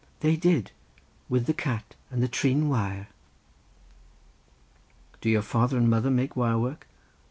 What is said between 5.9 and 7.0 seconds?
mother make wire work?"